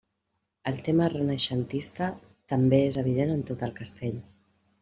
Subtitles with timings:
[0.71, 2.09] El tema renaixentista
[2.55, 4.21] també és evident en tot el castell.